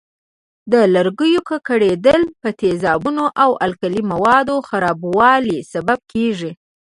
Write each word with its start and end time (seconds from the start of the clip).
د 0.71 0.73
لرګیو 0.93 1.41
ککړېدل 1.49 2.21
په 2.41 2.49
تیزابونو 2.59 3.25
او 3.43 3.51
القلي 3.65 4.03
موادو 4.11 4.55
خرابوالي 4.67 5.57
سبب 5.71 5.99
کېږي. 6.11 6.51